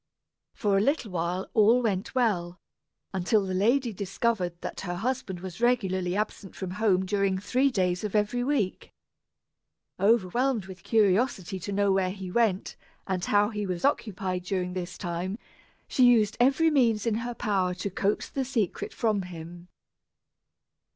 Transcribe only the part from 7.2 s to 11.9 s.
three days of every week. Overwhelmed with curiosity to